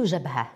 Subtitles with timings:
[0.00, 0.52] جبهة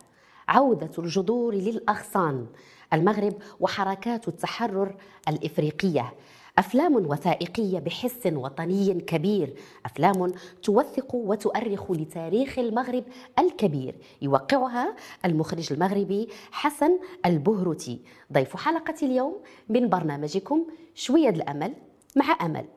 [0.49, 2.47] عودة الجذور للأغصان
[2.93, 4.97] المغرب وحركات التحرر
[5.29, 6.15] الإفريقية.
[6.59, 9.55] أفلام وثائقية بحس وطني كبير.
[9.87, 13.05] أفلام توثق وتؤرخ لتاريخ المغرب
[13.39, 13.95] الكبير.
[14.23, 18.01] يوقعها المخرج المغربي حسن البهرتي
[18.33, 19.37] ضيف حلقة اليوم
[19.69, 21.75] من برنامجكم شوية الأمل
[22.17, 22.76] مع أمل.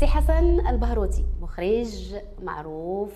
[0.00, 3.12] سي حسن البهروتي مخرج معروف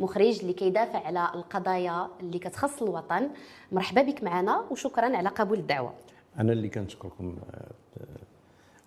[0.00, 3.28] مخرج اللي كيدافع على القضايا اللي كتخص الوطن.
[3.72, 5.94] مرحبا بك معنا وشكرا على قبول الدعوة.
[6.38, 7.36] أنا اللي كنشكركم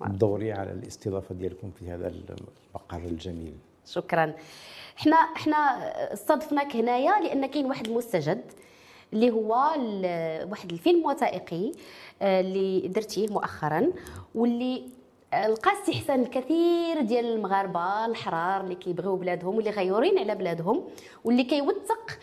[0.02, 3.54] بدوري على الاستضافة ديالكم في هذا المقر الجميل.
[3.86, 4.34] شكرا.
[5.00, 5.58] إحنا إحنا
[6.14, 8.42] استضفناك هنايا لأن كاين واحد المستجد
[9.14, 9.50] اللي هو
[10.52, 11.72] واحد الفيلم وثائقي
[12.22, 13.92] آه، اللي درتيه مؤخرا
[14.36, 14.99] واللي
[15.34, 20.84] لقى استحسان الكثير ديال المغاربة الحرار اللي كيبغيو بلادهم واللي غيورين على بلادهم
[21.24, 22.20] واللي كيوثق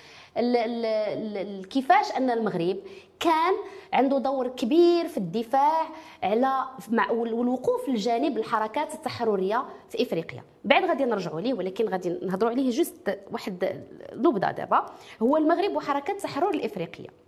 [1.71, 2.77] كيفاش أن المغرب
[3.21, 3.55] كان
[3.93, 5.87] عنده دور كبير في الدفاع
[6.23, 6.65] على
[7.11, 10.43] والوقوف لجانب الحركات التحررية في إفريقيا.
[10.65, 14.87] بعد غادي نرجعوا ليه ولكن غادي نهضروا عليه جست واحد نبذه دابا.
[15.23, 17.26] هو المغرب وحركات التحرر الإفريقية.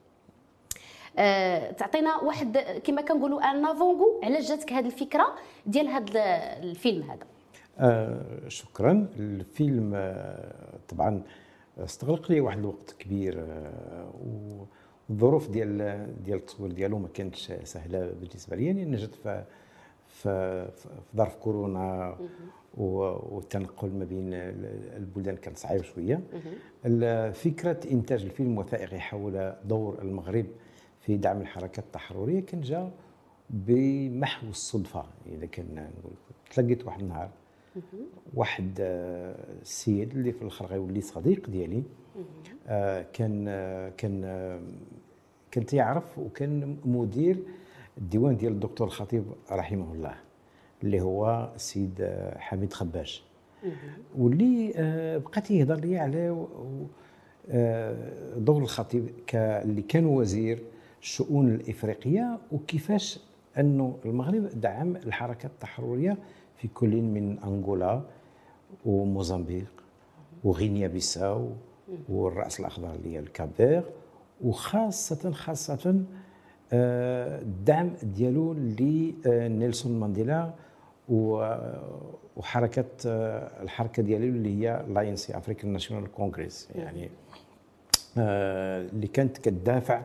[1.73, 5.35] تعطينا واحد كما كنقولوا ان افونغو علاش جاتك هذه الفكرة
[5.67, 6.23] ديال هذا
[6.63, 7.27] الفيلم هذا.
[7.79, 9.07] أه شكرا.
[9.19, 11.23] الفيلم آه، طبعا
[11.79, 14.11] استغرق لي واحد الوقت كبير آه،
[15.09, 15.77] والظروف ديال
[16.25, 18.67] ديال التصوير ديالو ما كانتش سهلة بالنسبة لي.
[18.67, 19.45] يعني جات في
[20.07, 20.69] في
[21.17, 22.17] ظرف كورونا
[22.75, 24.35] والتنقل ما بين
[24.97, 26.21] البلدان كان صعيب شوية.
[27.33, 30.47] فكرة إنتاج الفيلم وثائقي حول دور المغرب
[31.09, 32.91] في دعم الحركات التحررية كان جا
[33.51, 35.05] بمحو الصدفة.
[35.27, 36.13] إذا كان نقول
[36.55, 37.31] تلقيت واحد النهار
[38.35, 38.73] واحد
[39.63, 41.83] السيد اللي في الأخر غيولي صديق ديالي
[42.67, 43.45] آه، كان
[43.97, 44.21] كان
[45.51, 47.37] كان تيعرف وكان مدير
[47.99, 50.15] الديوان ديال الدكتور الخطيب رحمه الله
[50.83, 53.25] اللي هو السيد حميد خباش.
[54.19, 56.47] واللي آه، بقى تيهضر لي على
[57.51, 60.63] آه، دور الخطيب اللي كان وزير
[61.03, 63.21] الشؤون الإفريقية وكيفاش
[63.59, 66.17] أنه المغرب دعم الحركات التحررية
[66.57, 68.03] في كل من أنغولا
[68.87, 69.73] وموزمبيق
[70.45, 71.51] وغينيا بيساو
[72.09, 73.83] والرأس الأخضر اللي هي الكابير
[74.45, 76.05] وخاصة خاصة
[76.73, 80.55] الدعم آه، ديالو لنيلسون مانديلا
[81.09, 87.11] وحركة آه، الحركة ديالو اللي هي l'ANC African National Congress يعني
[88.19, 90.03] آه، اللي كانت كتدافع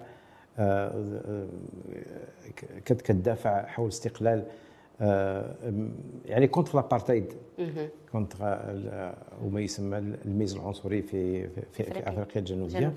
[2.86, 4.46] كتدافع حول استقلال
[5.02, 5.56] آه،
[6.26, 7.34] يعني contre l'apartheid
[8.12, 8.38] contre
[9.44, 12.40] وما يسمى الميز العنصري في في, في, في أفريقيا.
[12.40, 12.94] الجنوبية.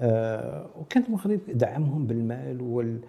[0.00, 3.00] آه وكانت المغرب دعمهم بالمال وال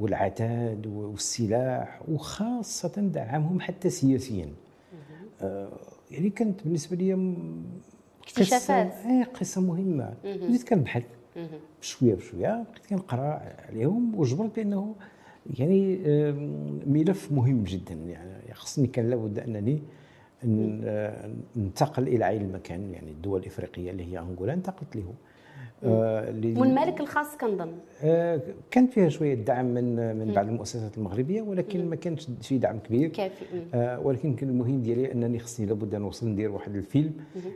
[0.00, 4.48] والعتاد والسلاح وخاصة دعمهم حتى سياسيا.
[5.42, 5.68] آه
[6.10, 7.34] يعني كانت بالنسبة لي
[8.22, 8.92] اكتشافات.
[8.92, 10.14] قصة قصة مهمة.
[10.24, 11.02] بديت كنبحث
[11.80, 14.94] بشوية بشوية بقيت كنقرا عليهم وجبرت بأنه
[15.58, 15.98] يعني
[16.86, 17.94] ملف مهم جدا.
[17.94, 19.82] يعني خصني كان لابد أنني
[21.56, 25.14] ننتقل إلى اي المكان يعني الدول الإفريقية اللي هي أنغولا انتقلت له.
[25.84, 27.72] آه والمالك الخاص كنظن
[28.04, 32.78] آه كان فيها شوية دعم من من بعض المؤسسات المغربية ولكن ما كانش شي دعم
[32.78, 33.08] كبير.
[33.08, 37.12] كافي آه ولكن كان المهم ديالي أنني خصني لابد نوصل ندير واحد الفيلم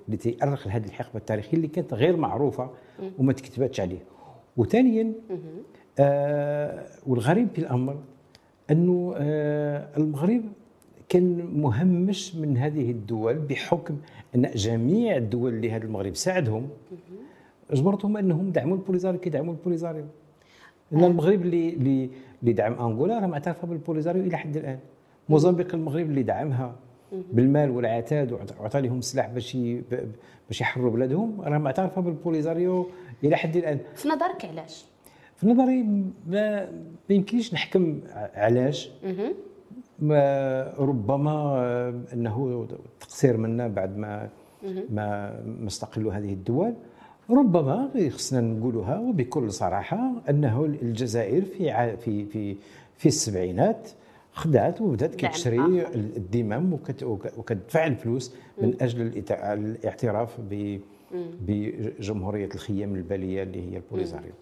[0.06, 2.70] اللي تيأرخ لهذه الحقبة التاريخية اللي كانت غير معروفة
[3.18, 3.98] وما تكتبتش عليه.
[4.56, 5.12] وثانيا
[5.98, 7.96] آه والغريب في الأمر
[8.70, 10.42] أنه آه المغرب
[11.08, 13.96] كان مهمش من هذه الدول بحكم
[14.34, 16.68] أن جميع الدول اللي هذا المغرب ساعدهم
[17.74, 20.04] أجبرتهم أنهم دعموا البوليزاريو كيدعموا البوليزاريو.
[20.92, 22.10] لأن المغرب اللي اللي
[22.42, 24.78] اللي دعم أنغولا راه معترفة بالبوليزاريو إلى حد الآن.
[25.28, 26.74] موزمبيق المغرب اللي دعمها
[27.32, 29.56] بالمال والعتاد وعطى لهم السلاح باش
[30.48, 32.86] باش يحرروا بلادهم راه معترفة بالبوليزاريو
[33.24, 33.78] إلى حد الآن.
[33.94, 34.84] في نظرك علاش؟
[35.36, 35.86] في نظري
[36.26, 36.68] ما,
[37.10, 38.00] يمكنش نحكم
[38.34, 38.90] علاش.
[39.98, 41.58] ما ربما
[42.12, 42.66] أنه
[43.00, 44.28] تقصير منا بعد ما
[44.90, 46.74] ما ما استقلوا هذه الدول.
[47.30, 52.56] ربما خصنا نقولها وبكل صراحة أنه الجزائر في في في
[52.96, 53.90] في السبعينات
[54.32, 56.72] خدات وبدات كتشري الدمم
[57.38, 60.40] وكتدفع الفلوس من أجل الاعتراف
[61.46, 64.32] بجمهورية الخيام البالية اللي هي البوليزاريو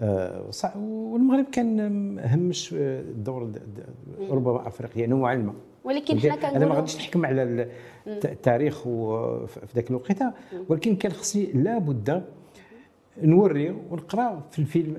[0.00, 1.80] آه، والمغرب كان
[2.18, 5.54] همش آه، الدور د- د- ربما أفريقيا نوعا ما.
[5.86, 7.68] ولكن حنا أنا ما كنقولوا غاديش نحكم على ال-
[8.06, 10.22] الت- التاريخ في ذاك الوقت.
[10.68, 12.22] ولكن كان خصني لابد
[13.22, 14.96] نوري ونقرأ في الفيلم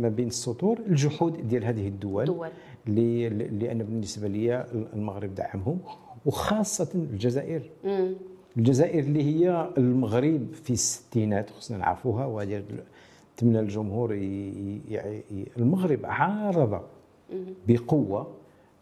[0.00, 2.48] ما بين السطور الجحود ديال هذه الدول الدول.
[2.88, 5.78] اللي لأن بالنسبة لي المغرب دعمهم
[6.26, 7.70] وخاصة الجزائر.
[7.84, 8.14] مم.
[8.56, 12.62] الجزائر اللي هي المغرب في الستينات خصنا نعرفوها وهذه
[13.36, 14.18] تمنى الجمهور ي-
[14.90, 16.80] ي- ي- المغرب عارض
[17.68, 18.26] بقوة.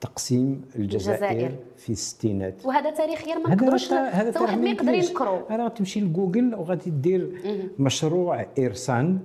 [0.00, 1.52] تقسيم الجزائر, الجزائر.
[1.76, 4.94] في الستينات وهذا تاريخ غير ما هذا نقدروش هذا حتى واحد ما يقدر.
[4.94, 5.38] ينكرو.
[5.50, 7.32] راه تمشي لجوجل وغادي دير
[7.78, 9.18] مشروع إرسان.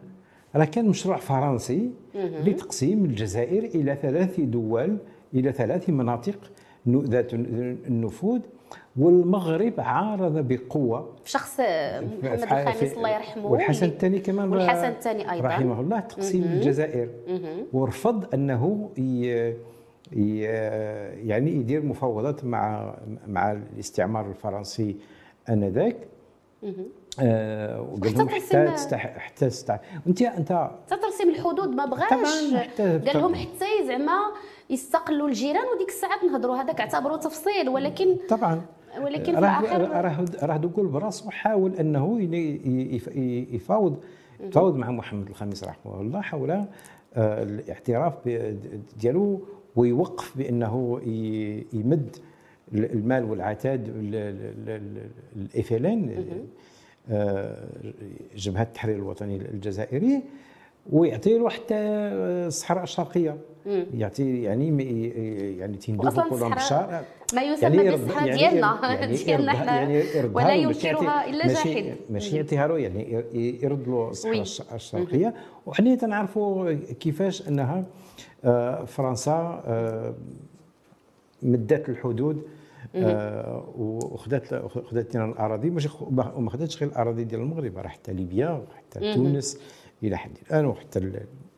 [0.56, 4.98] راه كان مشروع فرنسي لتقسيم الجزائر إلى ثلاث دول
[5.34, 6.52] إلى ثلاث مناطق
[6.88, 8.40] ذات النفوذ.
[8.98, 11.14] والمغرب عارض بقوة.
[11.26, 13.46] شخص محمد الخامس الله يرحمه.
[13.46, 15.48] والحسن الثاني كمان والحسن الثاني أيضا.
[15.48, 17.10] رحمه الله تقسيم الجزائر.
[17.74, 19.54] ورفض أنه ي...
[20.16, 22.94] يعني يدير مفاوضات مع
[23.28, 24.96] مع الاستعمار الفرنسي
[25.50, 25.98] آنذاك.
[27.20, 29.18] آه وقال لهم حتى حتى ترسم- تستح...
[29.18, 29.80] حتى تستح...
[30.08, 32.54] انت انت حتى ترسيم الحدود ما بغاش.
[32.78, 34.20] قال لهم حتى زعما
[34.70, 38.62] يستقلوا الجيران وديك الساعات نهضروا هذاك اعتبروه تفصيل ولكن طبعا.
[39.04, 42.20] ولكن في راه الآخر راه راه دوكول براسو حاول أنه
[43.54, 44.04] يفاوض
[44.40, 46.68] يفاوض مع محمد الخامس رحمه الله حول آه،
[47.44, 48.14] الاعتراف
[49.00, 49.42] ديالو
[49.76, 51.02] ويوقف بأنه
[51.74, 52.16] يمد
[52.74, 53.90] المال والعتاد
[55.36, 56.26] الايفلين
[58.36, 60.22] جبهة التحرير الوطني الجزائري
[60.92, 63.38] ويعطي له حتى الصحراء الشرقية.
[63.94, 64.68] يعطي يعني
[65.60, 67.04] يعني كلهم الصحراء بشار.
[67.34, 71.48] ما يسمى يرد- بالصحراء يعني ديالنا يعني ديالنا يردها- حنا يعني ولا ينكرها يعطي- إلا
[71.48, 73.26] جاحد ماشي يعطيها له يعني ير-
[73.64, 75.34] يرد له الصحراء الشرقية.
[75.66, 77.86] وحنا تنعرفوا كيفاش أنها آه،
[78.86, 80.16] فرنسا آه،
[81.44, 82.42] مدت الحدود
[82.96, 84.56] آه، وخذت
[84.90, 89.60] خذت لنا الأراضي ماشي وما خذتش غير الأراضي ديال المغرب راه حتى ليبيا حتى تونس
[90.04, 91.00] إلى حد الآن وحتى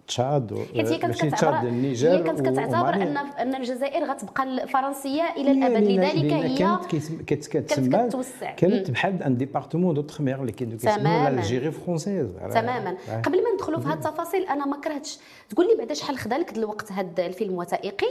[0.07, 2.93] تشاد حيت هي كانت ماشي كتعتبر تشاد النيجر هي كانت كتعتبر.
[2.93, 8.09] ان أن الجزائر غتبقى الفرنسية إلى الأبد لذلك هي كانت كتسمى.
[8.57, 11.29] كانت بحال un département d'outre-mer اللي كانوا كيسموها.
[11.29, 15.19] l'Algérie française تماما قبل ما ندخلوا في هذه التفاصيل أنا ما كرهتش
[15.49, 18.07] تقول لي بعدا شحال خدا لك الوقت هذا الفيلم وثائقي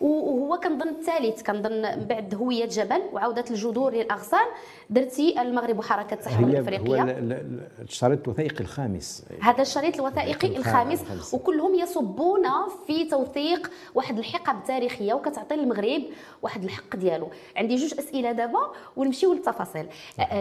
[0.00, 4.46] وهو كنظن الثالث كنظن بعد هوية جبل وعودة الجذور للأغصان
[4.90, 9.24] درتي المغرب وحركة هو الافريقيه ال- ال- ال- الشريط الوثائقي الخامس.
[9.40, 11.00] هذا الشريط الوثائقي الخامس.
[11.00, 11.34] الخامس.
[11.34, 12.42] وكلهم يصبون
[12.86, 16.02] في توثيق واحد الحقب تاريخية وكتعطي للمغرب
[16.42, 17.28] واحد الحق ديالو.
[17.56, 19.86] عندي جوج أسئلة دابا ونمشيو للتفاصيل.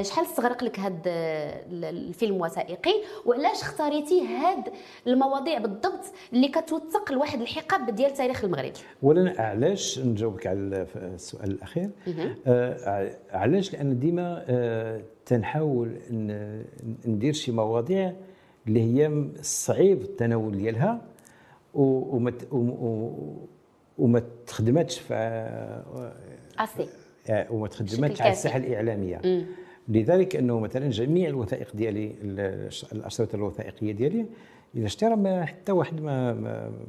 [0.02, 0.96] شحال استغرق لك هذا
[1.74, 2.94] الفيلم الوثائقي؟
[3.26, 4.70] وعلاش اختاريتي هاد
[5.08, 8.72] المواضيع بالضبط اللي كتوثق لواحد الحقب ديال تاريخ المغرب؟
[9.04, 11.90] اولا علاش نجاوبك على السؤال الأخير؟
[12.48, 15.96] آه علاش؟ لأن ديما آه تنحاول
[17.06, 18.14] ندير شي مواضيع
[18.68, 21.02] اللي هي صعيب التناول ديالها
[21.74, 22.34] وما
[23.98, 25.14] وما تخدماتش في
[26.60, 26.88] اسي
[27.30, 28.22] آه، وما بشكل تخدماتش.
[28.22, 29.46] على الساحه الإعلامية.
[29.88, 34.26] لذلك أنه مثلا جميع الوثائق ديالي ال- الأشرطة الوثائقية ديالي
[34.76, 36.34] إذا اشترى ما حتى واحد ما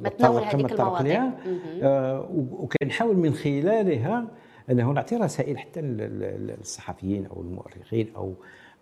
[0.01, 1.23] ما تناول هذيك المواضيع.
[1.23, 1.33] لها
[1.81, 4.27] آه، وكنحاول من خلالها
[4.69, 8.33] انه نعطي رسائل حتى لل- لل- للصحفيين أو المؤرخين أو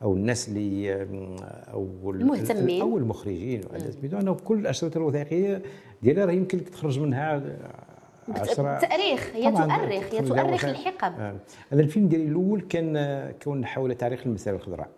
[0.02, 0.94] أو الناس اللي
[1.74, 2.82] أو ال- المهتمين.
[2.82, 3.62] أو المخرجين
[4.14, 5.62] انه كل الأشرطة الوثائقية
[6.04, 7.42] ديالها راه يمكن لك تخرج منها
[8.30, 8.74] عشرة.
[8.76, 10.14] التاريخ هي تؤرخ.
[10.14, 10.66] هي تؤرخ.
[10.66, 11.20] الحقب.
[11.20, 11.36] آه.
[11.74, 14.90] أنا الفيلم ديالي الأول كان آه، كون حول تاريخ المسائل الخضراء.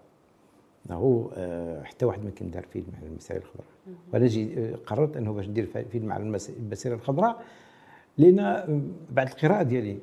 [0.92, 3.66] هو آه، حتى واحد ما كان دار فيلم على المسائل الخضراء.
[4.14, 7.44] وأنا جي آه، قررت أنه باش ندير فيلم على المس- المسيرة الخضراء
[8.18, 9.98] لأن آه، بعد القراءة ديالي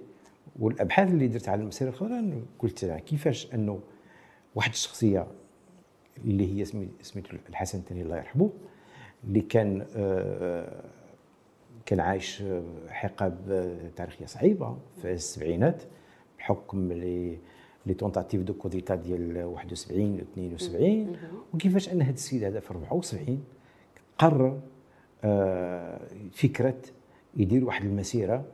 [0.59, 3.81] والأبحاث اللي درت على المسيرة الخضراء قلت كيفاش أنه
[4.55, 5.27] واحد الشخصية
[6.25, 8.51] اللي هي سمي- سميتو الحسن الثاني الله يرحمه
[9.25, 10.85] اللي كان آه،
[11.87, 12.43] كان عايش
[12.89, 13.35] حقب
[13.97, 15.83] تاريخية صعيبة في السبعينات
[16.39, 17.39] بحكم les
[17.87, 21.17] les tentatives de coup d'état ديال 71 و 72
[21.55, 23.45] وكيفاش أن هذا السيد هذا في 74
[24.19, 24.61] قرر
[25.25, 26.01] آه،
[26.33, 26.75] فكرة
[27.37, 28.45] يدير واحد المسيرة.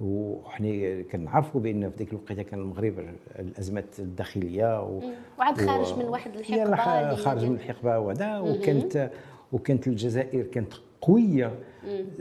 [0.00, 2.94] وحنا كنعرفوا بأن في ذيك الوقيتة كان المغرب
[3.38, 5.00] الأزمات الداخلية و
[5.38, 8.38] وعاد و- خارج من واحد الحقبة خارج من الحقبة وهذا.
[8.38, 9.10] وكانت
[9.52, 11.52] وكانت الجزائر كانت قوية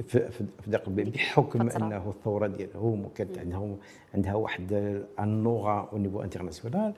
[0.08, 1.86] في في ذاك بحكم فترة.
[1.88, 3.77] أنه الثورة ديالهم وكانت عندهم
[4.15, 4.72] عندها واحد
[5.20, 6.94] النوغه أو نيفو انترناسيونال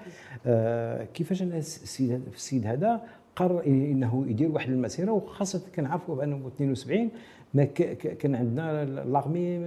[0.45, 3.01] آه كيفاش أنا السيد هذا؟
[3.35, 7.09] قرر إنه يدير واحد المسيرة وخاصة كنعرفوا بأنه 72
[7.53, 9.57] ما كان عندنا l'armée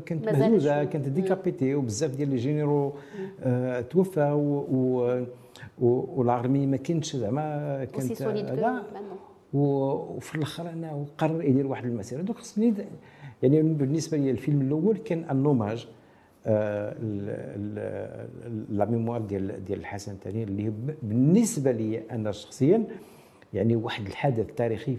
[0.00, 2.92] كانت مهزوزة كانت décapitée وبزاف ديال les généraux
[3.42, 4.32] آه توفى
[5.80, 8.22] و l'armée ما كانتش زعما كانت
[8.60, 8.82] لا.
[9.54, 12.22] وفي الأخر انه قرر يدير واحد المسيرة.
[12.22, 12.74] donc خصني
[13.42, 16.03] يعني بالنسبة لي الفيلم الأول كان un hommage آه
[18.68, 20.72] لا ميموار ديال ديال الحسن الثاني اللي
[21.02, 22.84] بالنسبة لي أنا شخصيا
[23.54, 24.96] يعني واحد الحدث تاريخي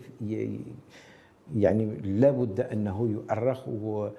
[1.56, 4.10] يعني لابد أنه يؤرخ و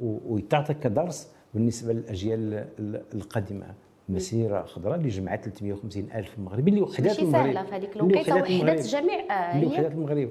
[0.00, 2.66] ويتعطى كدرس بالنسبة للأجيال
[3.14, 3.66] القادمه
[4.08, 7.46] مسيرة خضراء اللي جمعت 350 ألف مغربي اللي وحدات المغرب.
[7.46, 10.30] ماشي سهلة في هذيك الوقيتة وحدات جميع اللي وحدات المغرب.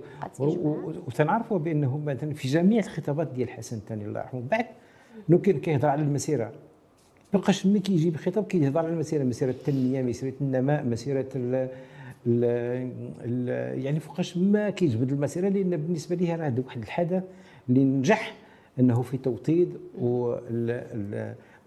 [1.07, 4.65] وتنعرفوا بأنه مثلا في جميع الخطابات ديال الحسن الثاني الله يرحمه بعد
[5.29, 6.51] انه كان كيهضر على المسيرة.
[7.33, 11.69] بقاش ملي كيجيب خطاب كيهضر على المسيرة مسيرة التنمية مسيرة النماء مسيرة ال
[12.27, 12.43] ال
[13.25, 17.23] ال يعني فوقاش ما كيجبد المسيرة لأن بالنسبة لي راه واحد الحدث
[17.69, 18.35] اللي نجح
[18.79, 19.77] إنه في توطيد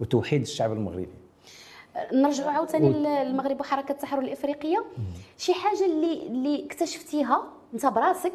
[0.00, 1.08] وتوحيد الشعب المغربي.
[2.12, 4.84] نرجعوا عاوتاني للمغرب وحركة التحرر الإفريقية.
[5.38, 7.42] شي حاجة اللي اللي اكتشفتيها
[7.74, 8.34] أنت براسك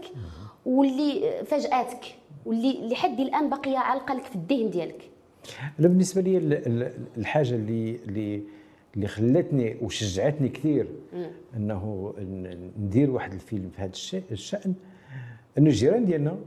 [0.65, 2.05] واللي فاجأتك؟
[2.45, 5.09] واللي لحد الآن باقيه عالقه لك في الذهن ديالك.
[5.79, 6.38] أنا بالنسبة لي
[7.17, 8.41] الحاجة اللي اللي
[8.95, 10.88] اللي خلتني وشجعتني كثير
[11.57, 12.13] إنه
[12.79, 13.91] ندير واحد الفيلم في هذا
[14.31, 14.73] الشأن
[15.57, 16.38] إنه الجيران ديالنا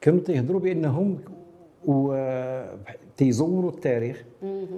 [0.00, 1.18] كانوا تيهضروا بأنهم
[1.86, 4.24] وتيزوروا التاريخ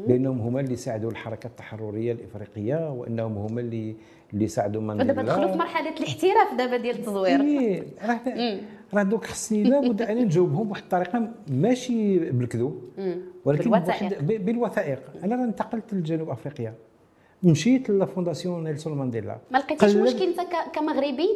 [0.08, 3.96] لانهم هما اللي ساعدوا الحركة التحررية الإفريقية وأنهم هما اللي
[4.32, 7.40] اللي ساعدوا من دابا دخلوا في مرحلة الاحتراف دابا ديال التزوير.
[7.40, 8.60] إيه
[8.94, 12.82] راه دوك خصني لابد ان نجاوبهم بواحد الطريقة ماشي بالكذوب
[13.44, 14.22] ولكن بالوثائق.
[14.22, 14.98] بالوثائق.
[15.24, 16.74] أنا راه انتقلت لجنوب أفريقيا.
[17.42, 19.38] مشيت ل fondation نيلسون مانديلا.
[19.50, 20.40] ما لقيتيش مشكل انت
[20.74, 21.28] كمغربي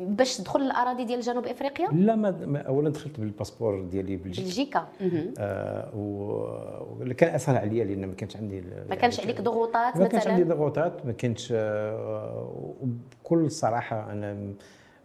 [0.00, 4.88] باش تدخل الاراضي ديال جنوب أفريقيا؟ لا ما اولا دخلت بالباسبور ديالي بلجيكا.
[5.00, 5.34] بلجيكا.
[5.38, 10.44] آه كان اسهل عليا لأن ما كانش عندي ما كانش عليك ضغوطات ما كانش عندي
[10.44, 12.74] ضغوطات ما كانش آه
[13.22, 14.54] بكل صراحة أنا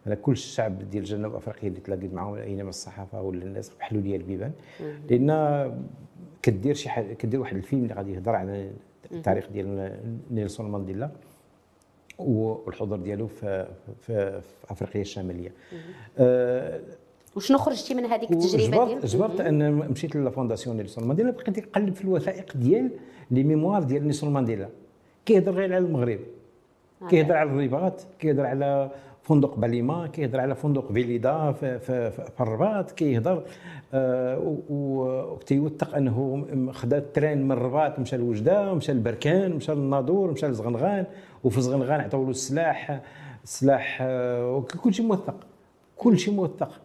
[0.06, 4.16] أنا كل الشعب ديال جنوب افريقيا اللي تلاقيت معاهم أينما الصحافة ولا الناس حلوا لي
[4.16, 4.52] البيبان.
[5.10, 5.72] لأن
[6.42, 8.70] كدير شي حاجة كدير واحد الفيلم اللي غادي يهضر على
[9.12, 9.96] التاريخ ديال
[10.30, 11.10] نيلسون مانديلا
[12.18, 13.66] والحضور ديالو في,
[14.00, 15.52] في, في أفريقيا الشمالية.
[16.18, 16.80] أه
[17.36, 21.94] وشنو خرجتي من هذيك التجربة ديال جبرت أن مشيت لل fondation نيلسون مانديلا بقيت نقلب
[21.94, 22.90] في الوثائق ديال
[23.30, 24.68] les mémoires ديال نيلسون مانديلا.
[25.26, 26.20] كيهضر غير على المغرب
[27.10, 28.90] كيهضر على الرباط كيهضر على
[29.30, 33.42] فندق باليما كيهضر على فندق فيليدا في, في, في الرباط كيهضر
[33.94, 40.46] آه وتيوثق أنه خدا ال train من الرباط مشى لوجدة مشى لبركان مشى للناظور مشى
[40.46, 41.04] لزغنغان
[41.44, 43.00] وفي زغنغان عطاو له السلاح
[43.44, 45.46] السلاح آه كل شيء موثق
[45.96, 46.80] كل شيء موثق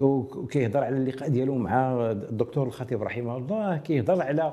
[0.00, 4.52] وكيهضر على اللقاء ديالو مع الدكتور الخطيب رحمه الله كيهضر على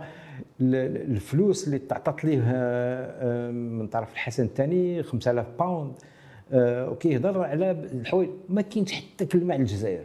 [0.61, 5.91] الفلوس اللي تعطات ليه آه، من طرف الحسن الثاني 5000 باوند.
[5.91, 6.16] آه،
[6.53, 8.29] وكيهضر على الحوايج.
[8.49, 10.03] ما كاينش حتى كلمة على الجزائر.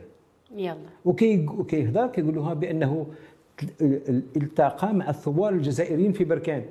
[0.56, 0.76] يلا.
[1.04, 3.06] وكيهضر كيقول لها بأنه
[4.36, 6.64] التقى مع الثوار الجزائريين في بركان.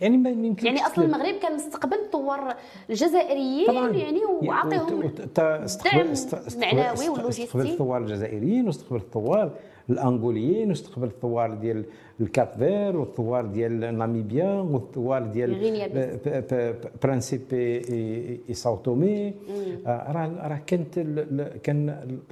[0.00, 2.54] يعني ما يمكن يعني أصلا المغرب كان مستقبل الثوار
[2.90, 3.90] الجزائريين طبعا.
[3.90, 5.64] يعني وعطيهم دعم
[6.56, 9.50] معنوي ولوجستي استقبل الثوار الجزائريين واستقبل الثوار
[9.90, 11.84] الانغوليين واستقبل الثوار ديال
[12.20, 15.50] الكاب فير والثوار ديال ناميبيا والثوار ديال
[17.02, 17.40] برانسيب
[18.48, 19.34] اي ساو تومي.
[19.86, 20.98] راه راه كانت
[21.62, 21.78] كان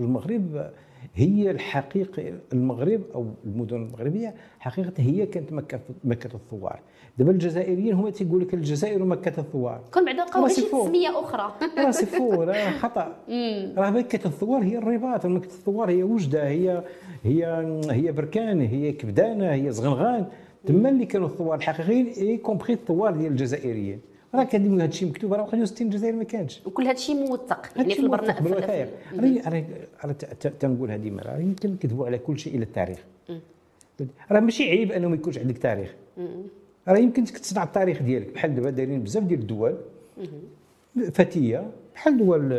[0.00, 0.70] المغرب
[1.16, 6.80] هي الحقيقة المغرب أو المدن المغربية حقيقة هي كانت مكة مكة الثوار.
[7.18, 9.80] دابا الجزائريين هما تيقول لك الجزائر مكه الثوار.
[9.94, 11.52] كون بعدا لقاو شي تسميه أخرى.
[11.84, 13.16] راه c'est faux راه خطأ.
[13.78, 16.82] راه مكة الثوار هي الرباط مكة الثوار هي وجدة هي
[17.24, 20.26] هي هي بركان هي كبدانة هي زغنغان.
[20.66, 24.00] تما اللي كانوا الثوار الحقيقيين y compris الثوار ديال الجزائريين.
[24.36, 26.60] راه هذا الشيء مكتوب راه 61 الجزائر ما كانش.
[26.66, 29.64] وكل هذا الشيء موثق يعني في البرنامج بالوثائق راه
[30.04, 30.12] راه
[30.60, 32.98] تنقولها ديما راه يمكن نكذبوا على كل شيء إلى التاريخ.
[34.30, 35.94] راه ماشي عيب أنه ما يكونش عندك تاريخ.
[36.88, 38.34] راه يمكن تصنع التاريخ ديالك.
[38.34, 39.76] بحال دابا دايرين بزاف ديال الدول
[41.12, 42.52] فتية بحال دول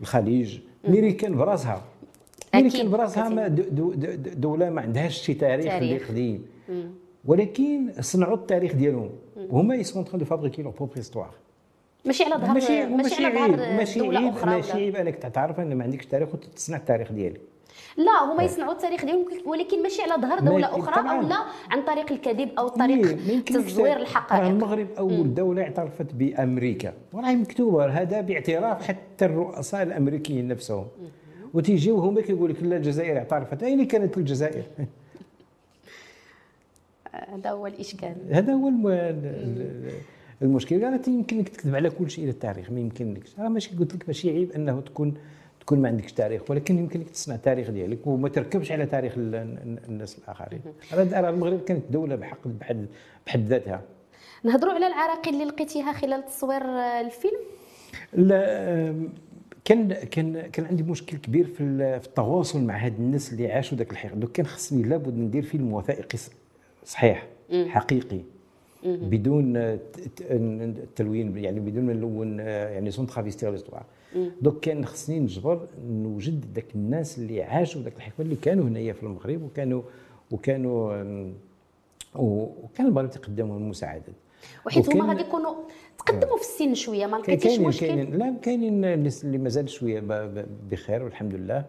[0.00, 1.82] الخليج ميريكان براسها.
[2.54, 3.48] ميريكان براسها
[4.34, 6.46] دولة ما عندهاش شي تاريخ اللي قديم
[7.24, 9.10] ولكن صنعوا التاريخ ديالهم.
[9.50, 11.30] وهما ils sont sont en train de fabriquer leur propre histoire
[12.04, 15.74] ماشي على ظهر ماشي ماشي على ظهر ماشي دولة أخرى ماشي عيب انك تعرف ان
[15.74, 17.40] ما عندكش تاريخ وتصنع التاريخ ديالك.
[17.96, 21.10] لا هما يصنعوا التاريخ ديالهم ولكن ماشي على ظهر دولة أخرى.
[21.10, 21.36] أو لا
[21.70, 24.44] عن طريق الكذب أو طريق تزوير الحقائق.
[24.44, 26.92] المغرب أول دولة اعترفت بأمريكا.
[27.12, 27.86] وراهي مكتوبة.
[27.86, 30.86] هذا باعتراف حتى الرؤساء الأمريكيين نفسهم.
[31.54, 33.62] وتيجيو هما كيقول لك لا الجزائر اعترفت.
[33.62, 34.62] أين كانت الجزائر؟
[37.12, 38.14] هذا هو الإشكال.
[38.30, 38.86] هذا هو الم...
[38.88, 39.90] ال-
[40.42, 40.84] المشكل.
[40.84, 44.04] قالت يمكن لك تكذب على كل شيء إلى التاريخ ما يمكنلكش راه ماشي قلت لك
[44.06, 45.14] ماشي عيب أنه تكون
[45.60, 49.34] تكون ما عندكش تاريخ ولكن يمكن لك تصنع تاريخ ديالك وما تركبش على تاريخ ال-
[49.34, 50.60] ال- الناس الآخرين.
[50.92, 52.86] راه المغرب كانت دولة بحق بحد
[53.26, 53.82] بحد ذاتها.
[54.44, 56.62] نهضروا على العراقيل اللي لقيتيها خلال تصوير
[57.00, 57.38] الفيلم؟
[58.12, 58.94] لا
[59.64, 63.78] كان كان كان عندي مشكل كبير في ال- في التواصل مع هاد الناس اللي عاشوا
[63.78, 64.14] ذاك الحقيقة.
[64.14, 66.18] دوك كان خصني لابد ندير فيلم وثائقي
[66.84, 67.26] صحيح
[67.68, 68.20] حقيقي.
[68.84, 73.84] بدون آه، ت- ت- التلوين يعني بدون ما نلون يعني sans travestir l'histoire
[74.42, 79.02] دوك كان خصني نجبر نوجد ذاك الناس اللي عاشوا ذاك الحقبه اللي كانوا هنايا في
[79.02, 79.82] المغرب وكانوا
[80.30, 80.92] وكانوا
[82.14, 84.14] وكان المغرب تقدم المساعدات.
[84.66, 85.54] وحيت هما غادي يكونوا
[85.98, 88.14] تقدموا في السن شوية ما لقيتيش مشكل؟ كاينين.
[88.18, 90.00] لا كاينين الناس اللي مازال شوية
[90.70, 91.64] بخير والحمد لله.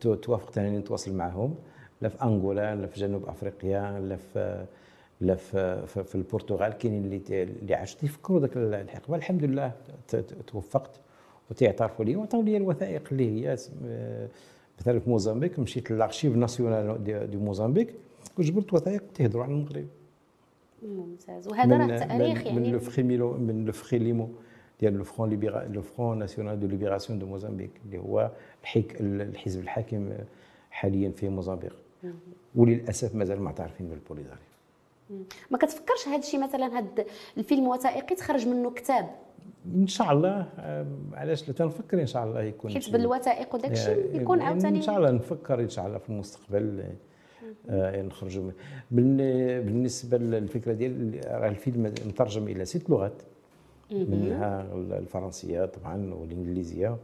[0.00, 1.54] تو- توافقت أنني نتواصل معهم.
[2.00, 4.66] لا في أنغولا لا في جنوب أفريقيا لا في
[5.20, 6.72] لا في, في, البرتغال.
[6.72, 9.72] كاينين اللي اللي عاشوا تيفكروا ذاك الحقبه الحمد لله
[10.46, 11.00] توفقت
[11.50, 14.28] وتيعترفوا لي وعطاو لي الوثائق اللي هي آه،
[14.80, 17.94] مثلا في موزمبيق مشيت لل archives nationales de, de موزمبيق
[18.38, 19.86] وجبرت وثائق تهضروا على المغرب.
[20.82, 21.48] ممتاز.
[21.48, 22.70] وهذا راه تاريخ من يعني.
[22.70, 24.28] le فريميلو من le فريليمو
[24.80, 28.30] ديال le front libéra le front national de libération de موزامبيك اللي هو
[29.00, 30.10] الحزب الحاكم
[30.70, 31.76] حاليا في موزامبيق
[32.54, 34.50] وللأسف مازال معترفين بالبوليزاريو
[35.50, 37.04] ما كتفكرش هذا الشيء مثلا هذا
[37.38, 39.10] الفيلم وثائقي تخرج منه كتاب؟
[39.74, 40.46] إن شاء الله
[41.14, 44.78] علاش لا؟ تنفكر إن شاء الله يكون حيت بالوثائق وداك الشيء يكون عاوتاني.
[44.78, 46.84] إن شاء الله نفكر إن شاء الله في المستقبل
[47.70, 48.50] آه، نخرجوا
[48.90, 53.22] بالنسبة للفكرة ديال راه الفيلم مترجم إلى ست لغات
[53.90, 56.96] منها الفرنسية طبعا والإنجليزية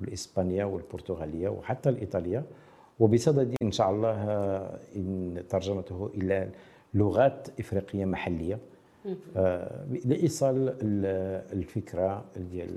[0.00, 2.44] والإسبانية والبرتغالية وحتى الإيطالية.
[3.00, 6.48] وبصدد إن شاء الله آه، إن ترجمته إلى
[6.94, 8.58] لغات إفريقية محلية.
[9.36, 12.68] آه، لإيصال ال- الفكرة ديال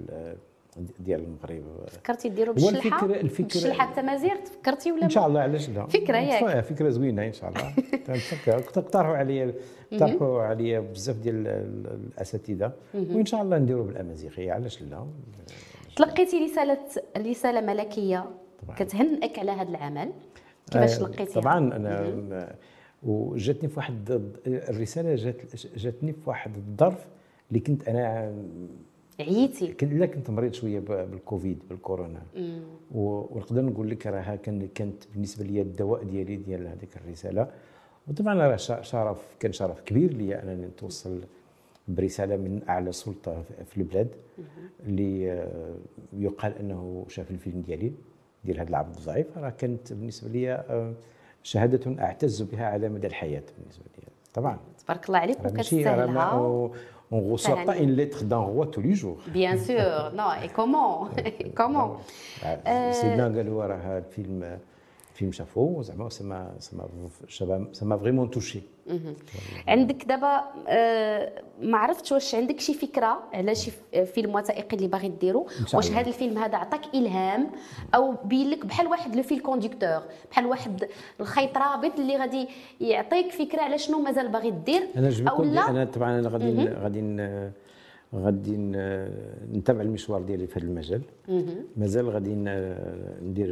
[0.99, 1.63] ديال المغرب.
[1.87, 6.17] فكرتي ديروا بالشلحة؟ الفكرة- الفكرة- بالشلحة التمازيغ تفكرتي ولا إن شاء؟ الله علاش لا؟ فكرة
[6.17, 6.63] ياك.
[6.63, 7.73] فكرة زوينة إن شاء الله.
[8.07, 9.53] تنفكر اقترحوا عليا
[9.93, 12.71] اقترحوا عليا بزاف ديال ال- ال- الأساتذة.
[12.93, 15.05] وإن شاء الله نديروا بالأمازيغية علاش لا؟
[15.95, 16.77] تلقيتي رساله
[17.17, 18.25] رسالة ملكية.
[18.73, 20.11] كتهنئك على هذا العمل
[20.71, 22.55] كيفاش آه، تلقيتيها طبعا أنا
[23.03, 27.07] وجاتني في واحد الرسالة جات جاتني في واحد الظرف
[27.49, 28.33] اللي كنت أنا
[29.19, 29.67] عييتي.
[29.73, 32.21] كنت لا كنت مريض شوية بالكوفيد بالكورونا.
[32.91, 37.47] ونقدر نقول لك راها كان كانت بالنسبة لي الدواء ديالي ديال هذيك الرسالة.
[38.07, 41.21] وطبعا راه شرف كان شرف كبير لي أنني نتوصل
[41.87, 44.07] برسالة من أعلى سلطة في- في البلاد
[44.85, 45.75] اللي آه،
[46.13, 47.91] يقال أنه شاف الفيلم ديالي.
[48.45, 50.93] ديال هذا العبد الضعيف راه كانت بالنسبة لي آه،
[51.43, 54.03] شهادة أعتز بها على مدى الحياة بالنسبة لي
[54.33, 54.59] طبعا.
[54.85, 56.69] تبارك الله عليك ما وكتستاهلها
[57.11, 59.19] on reçoit pas une lettre d'envoi tous les jours.
[59.33, 61.09] bien sûr non et comment
[61.57, 61.97] comment
[62.91, 64.59] سيدنا قالوا راه الفيلم
[65.15, 68.61] فيلم شافوه زعما ça m'a ça m'a ça m'a vraiment touché.
[69.67, 74.87] عندك دابا آه، ما عرفتش واش عندك شي فكرة على شي ف- فيلم وثائقي اللي
[74.87, 75.91] باغي ديرو؟ واش.
[75.91, 77.47] هذا الفيلم هذا عطاك إلهام؟
[77.95, 80.01] أو بين لك بحال واحد le fil conducteur
[80.31, 80.87] بحال واحد
[81.19, 82.47] الخيط رابط اللي غادي
[82.81, 86.99] يعطيك فكرة على شنو مازال باغي دير أنا أو لا؟ أنا طبعا أنا غادي غادي
[88.15, 88.57] غادي
[89.53, 91.01] نتابع المشوار ديالي في هذا المجال.
[91.77, 92.35] مازال غادي
[93.23, 93.49] ندير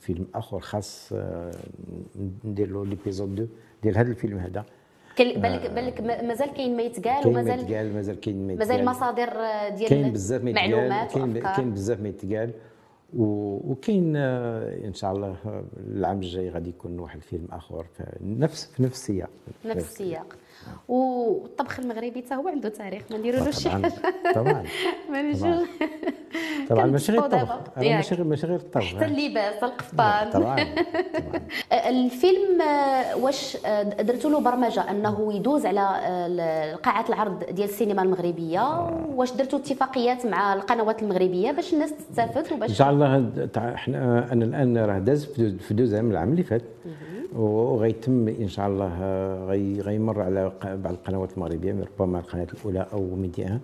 [0.00, 1.50] فيلم آخر خاص آه،
[2.44, 3.48] ندير له l'épisode 2
[3.82, 4.64] ديال هذا الفيلم هذا.
[5.18, 8.84] بالك بالك ما- مازال كاين ما يتقال ومازال يتقال مازال كاين ما مازال.
[8.84, 12.50] مصادر آه، ديال كاين بزاف ما يتقال كاين كاين بزاف ما يتقال.
[13.16, 18.66] وكاين آه، إن شاء الله آه، العام الجاي غادي يكون واحد الفيلم آخر في نفس
[18.76, 19.30] في نفس السياق.
[19.66, 20.36] نفس السياق.
[20.88, 23.92] والطبخ المغربي حتى هو عنده تاريخ ما نديرولوش شي طبعا حاجة
[24.34, 24.64] طبعا.
[26.68, 26.82] طبعا.
[26.82, 27.24] كنت ماشي غير.
[27.24, 27.58] الطبخ.
[27.76, 30.30] ماشي غير ماشي غير الطبخ حتى اللباس القفطان.
[30.30, 30.66] طبعا طبعا.
[31.90, 38.02] الفيلم آه، واش آه، درتوا له برمجة أنه يدوز على آه، قاعات العرض ديال السينما
[38.02, 44.32] المغربية؟ واش درتوا اتفاقيات مع القنوات المغربية باش الناس تستافد إن وباش شاء الله إحنا
[44.32, 45.24] أنا الآن راه داز
[45.58, 46.62] في دوزيام العام اللي فات.
[47.38, 48.94] وغيتم إن شاء الله
[49.46, 53.60] غي غيمر على بعض القنوات المغربية ربما القناة الأولى أو ميديا.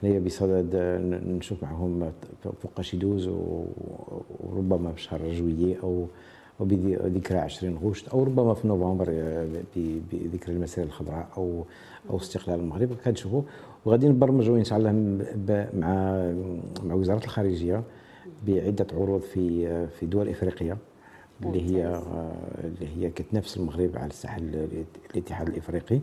[0.00, 0.76] حنايا بصدد
[1.26, 2.12] نشوف معهم
[2.62, 3.28] فوقاش يدوز
[4.40, 6.06] وربما في شهر جويي أو
[6.60, 9.46] وبذكرى 20 غشت أو ربما في نوفمبر آه،
[10.12, 11.64] بذكرى المسيره الخضراء أو
[12.10, 12.88] أو استقلال المغرب.
[13.04, 13.42] كنشوفوا
[13.84, 14.92] وغادي نبرمجوا إن شاء الله
[15.74, 16.32] مع
[16.84, 17.82] مع وزارة الخارجية
[18.46, 20.76] بعدة عروض في آه، في دول افريقيا
[21.42, 22.32] اللي هي آه،
[22.64, 24.38] اللي هي كتنافس المغرب على الساحه
[25.10, 26.00] الاتحاد الإفريقي.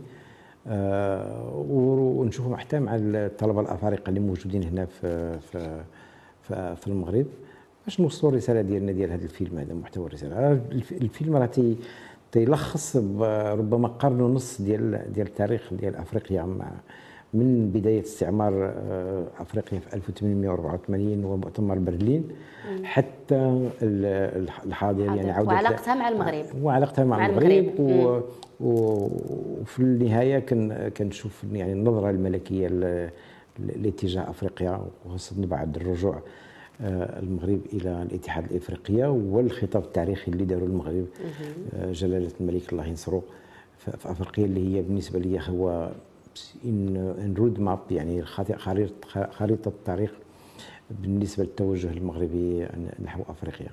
[1.70, 7.26] ونشوفوا حتى مع الطلبة الأفارقة اللي موجودين هنا في في في المغرب.
[7.86, 10.62] باش نوصلوا الرسالة ديالنا ديال هذا الفيلم هذا محتوى الرسالة.
[10.92, 11.78] الفيلم راه تي
[12.32, 16.72] تيلخص ربما قرن ونص ديال ديال التاريخ ديال أفريقيا مع
[17.34, 22.30] من بداية استعمار آه، أفريقيا في 1884 ومؤتمر برلين.
[22.84, 23.70] حتى
[24.66, 26.46] الحاضر يعني عودة وعلاقتها مع المغرب.
[26.62, 28.24] وعلاقتها مع, مع المغرب, المغرب.
[28.60, 30.40] وفي النهاية
[30.90, 32.68] كنشوف يعني النظرة الملكية
[33.60, 36.22] لاتجاه أفريقيا وخاصة بعد الرجوع
[36.82, 41.06] آه، المغرب إلى الاتحاد الافريقيه والخطاب التاريخي اللي داروا المغرب
[41.74, 43.24] آه، جلالة الملك الله ينصرو
[43.78, 45.92] في أفريقيا اللي هي بالنسبة لي هو
[46.66, 48.26] إن رود ماب يعني
[49.32, 50.14] خريطه الطريق
[51.02, 52.68] بالنسبة للتوجه المغربي
[53.06, 53.68] نحو أفريقيا.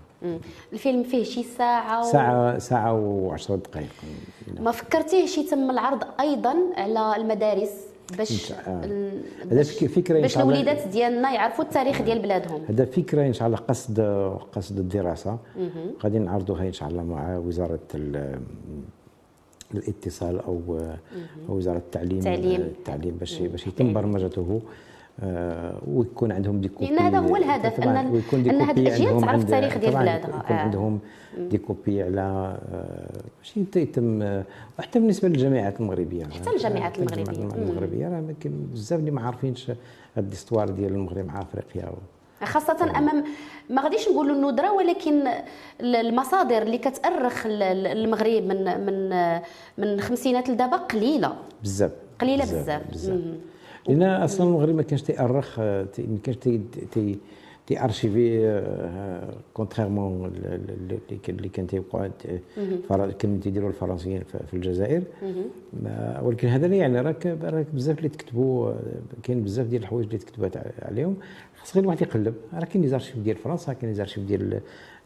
[0.73, 2.12] الفيلم فيه شي ساعة و...
[2.12, 3.88] ساعه ساعة و10 دقائق.
[4.61, 7.71] ما فكرتيهش يتم العرض أيضا على المدارس
[8.18, 8.53] باش
[9.51, 12.62] هذا فكرة باش الوليدات ديالنا يعرفوا التاريخ ديال بلادهم.
[12.68, 14.01] هذا فكرة إن شاء الله قصد
[14.53, 15.38] قصد الدراسة.
[16.03, 17.81] غادي نعرضوها إن شاء الله مع وزارة
[19.75, 20.79] الاتصال أو
[21.49, 24.61] أو وزارة التعليم التعليم, التعليم باش باش يتم برمجته
[25.23, 29.79] آه ويكون عندهم des copies لأن هذا هو الهدف أن أن هذه الاجيال تعرف التاريخ
[29.79, 30.61] ديال بلادها يكون آه.
[30.61, 30.99] عندهم
[31.38, 32.59] des copies على
[33.39, 34.43] باش آه يتم
[34.79, 36.25] وحتى بالنسبة للجامعات المغربية.
[36.25, 37.55] حتى الجامعات المغربية.
[37.57, 38.09] المغربية.
[38.09, 39.73] راه بزاف اللي ما عارفينش
[40.17, 40.31] هاد
[40.71, 41.93] ديال المغرب مع أفريقيا.
[42.44, 43.24] خاصة أمام
[43.70, 45.24] ما غاديش نقولوا الندرة ولكن
[45.81, 49.09] المصادر اللي كتأرخ المغرب من من
[49.79, 51.37] من الخمسينات لدابا قليلة.
[51.62, 51.92] بزاف.
[52.20, 53.20] قليلة بزاف, بزاف.
[53.88, 56.61] لأن أصلا المغرب ما كانش تيأرخ ما كانش تي
[56.92, 57.18] تي
[57.66, 58.62] تي archivé
[59.55, 60.33] contrairement
[61.29, 62.09] اللي كان تيوقع
[63.18, 65.03] كانوا تيديروا الفرنسيين في الجزائر.
[66.22, 68.72] ولكن هذا لا يعني راك راك بزاف اللي تكتبوا
[69.22, 71.16] كاين بزاف ديال الحوايج اللي تكتبات عليهم.
[71.69, 72.35] خاص غير الواحد يقلب.
[72.55, 74.61] راه كاين les archives ديال فرنسا كاين les archives ديال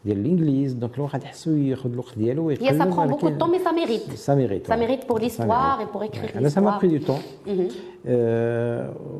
[0.05, 0.73] ديال الإنجليز.
[0.73, 2.67] donc الواحد يخصو ياخذ الوقت ديالو ويقلب.
[2.67, 5.79] هي ça prend beaucoup de temps mais ça mérite ça mérite ça mérite pour l'histoire
[5.79, 7.19] et pour écrire أنا ça m'a pris دو طون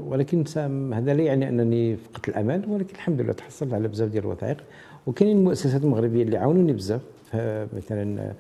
[0.08, 0.44] ولكن
[0.94, 4.58] هذا لا يعني أنني فقدت الامل ولكن الحمد لله تحصلت على بزاف ديال الوثائق.
[5.08, 7.02] وكاينين المؤسسات المغربيه اللي عاونوني بزاف.
[7.74, 8.34] مثلا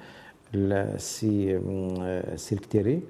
[0.55, 1.61] السي
[2.33, 3.01] السي الكتيري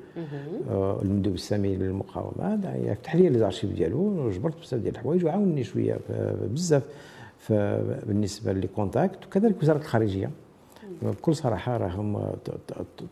[1.02, 2.62] المندوب السامي للمقاومة.
[2.94, 4.00] فتح لي les archives ديالو.
[4.00, 5.98] وجبرت بزاف ديال الحوايج وعاونني شوية
[6.54, 6.84] بزاف.
[8.08, 10.30] بالنسبة لي les contacts وكذلك وزارة الخارجية.
[11.02, 12.32] بكل صراحة راهم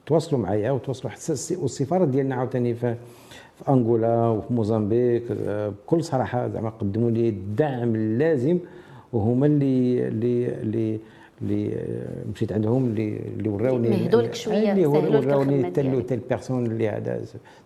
[0.06, 2.96] تواصلوا معايا وتواصلوا حتى والسفارة ديالنا عاوتاني في
[3.56, 5.24] في أنغولا وفي موزمبيق
[5.70, 8.60] بكل صراحة زعما قدموا لي الدعم اللازم
[9.14, 11.00] وهما اللي اللي اللي
[11.42, 11.86] اللي
[12.34, 17.22] مشيت عندهم اللي اللي وراوني مهدوا لك شوية اللي وراوني telle personne اللي هذا.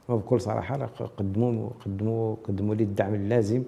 [0.10, 3.64] بكل صراحة قدموا قدموا قدموا لي الدعم اللازم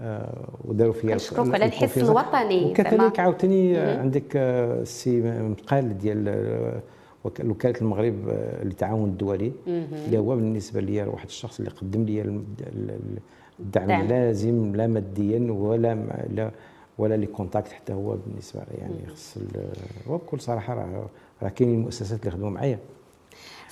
[0.00, 6.82] آه، وداروا فيها نشكرك على الحس الوطني وكذلك عاوتاني عندك السي مقال ديال آه،
[7.24, 9.52] وكالة المغرب آه، للتعاون الدولي.
[9.66, 12.20] اللي هو بالنسبة لي واحد الشخص اللي قدم لي
[13.60, 14.02] الدعم دعم.
[14.02, 15.94] اللازم لا ماديا ولا
[16.34, 16.50] لا
[16.98, 19.38] ولا لي contact حتى هو بالنسبة يعني خص
[20.08, 21.06] وبكل صراحة راه
[21.42, 22.78] راه كاينين المؤسسات اللي خدموا معايا.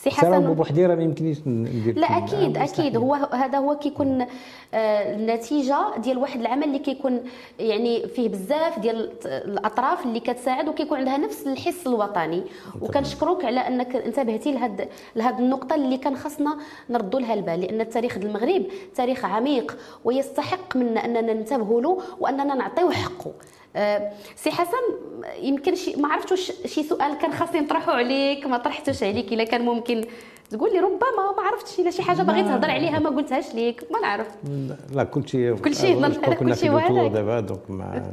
[0.03, 0.55] سي حسن.
[0.55, 2.97] بوحدي راه ما يمكنليش ندير لا أكيد أكيد.
[2.97, 4.27] هو هذا هو كيكون
[4.75, 7.21] آه النتيجة ديال واحد العمل اللي كيكون
[7.59, 12.43] يعني فيه بزاف ديال الأطراف اللي كتساعد وكيكون عندها نفس الحس الوطني.
[12.81, 16.57] وكنشكرك على أنك انتبهتي لهاد لهاد النقطة اللي كان خاصنا
[16.91, 17.61] نردوا لها البال.
[17.61, 18.63] لأن التاريخ ديال المغرب
[18.95, 23.33] تاريخ عميق ويستحق منا أننا ننتبهوا له وأننا نعطيوه حقه.
[24.37, 24.77] سي حسن
[25.43, 29.45] يمكن شي ما عرفتش واش شي سؤال كان خاصني نطرحه عليك ما طرحتوش عليك إلا
[29.45, 30.05] كان ممكن
[30.51, 34.01] تقول لي ربما ما عرفتش إلا شي حاجة باغي تهضر عليها ما قلتهاش ليك ما
[34.01, 34.27] نعرف.
[34.95, 36.09] لا كل شيء كل شيء
[36.39, 37.09] كل شيء واعر.
[37.09, 38.13] دابا donc ما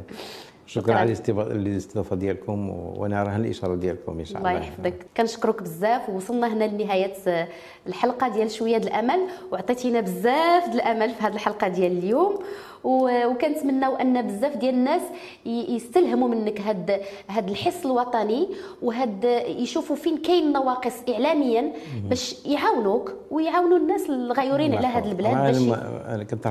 [0.72, 4.60] شكرا على الاستضافة ديالكم وأنا رهن الإشارة ديالكم إن شاء الله الله.
[4.60, 5.06] يحفظك.
[5.16, 6.08] كنشكرك بزاف.
[6.08, 7.46] ووصلنا هنا لنهاية
[7.86, 9.20] الحلقة ديال شوية الأمل.
[9.52, 12.38] وعطيتينا بزاف الأمل في هذه الحلقة ديال اليوم.
[12.84, 15.02] وكنتمناو أن بزاف ديال الناس
[15.46, 18.48] يستلهموا منك هاد هاد الحس الوطني.
[18.82, 21.72] وهاد يشوفوا فين كاين نواقص اعلاميا
[22.04, 25.78] باش يعاونوك ويعاونوا الناس الغيورين على هاد البلاد باش
[26.08, 26.46] أنا كنت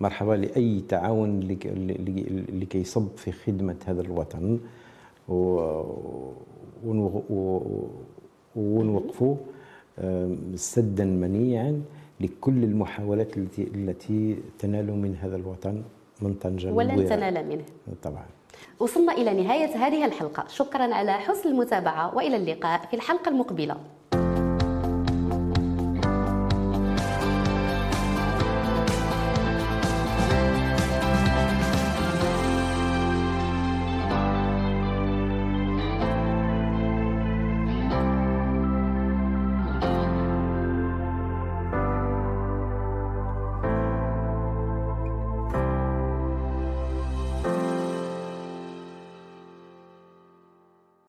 [0.00, 4.58] مرحبا لأي تعاون اللي كيصب في خدمة هذا الوطن.
[8.56, 9.36] ونوقفوا
[10.54, 11.82] سدا منيعا
[12.20, 15.82] لكل المحاولات التي التي تنال من هذا الوطن
[16.22, 17.64] من طنجة ولن تنال منه.
[18.02, 18.26] طبعا.
[18.80, 20.44] وصلنا إلى نهاية هذه الحلقة.
[20.48, 23.76] شكرا على حسن المتابعة وإلى اللقاء في الحلقة المقبلة.